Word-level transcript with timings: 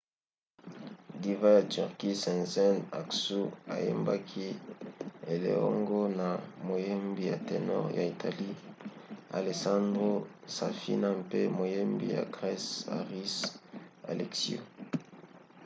diva 1.21 1.49
ya 1.57 1.61
turquie 1.73 2.15
sezen 2.25 2.75
aksu 3.01 3.41
ayembaki 3.75 4.47
eleongo 5.33 6.01
na 6.19 6.27
moyembi 6.67 7.23
ya 7.31 7.37
ténor 7.49 7.85
ya 7.97 8.03
italie 8.13 8.55
alessandro 9.37 10.09
safina 10.55 11.09
mpe 11.23 11.39
moyembi 11.57 12.05
ya 12.15 12.21
grese 12.35 12.73
haris 12.93 13.35
alexiou 14.11 14.63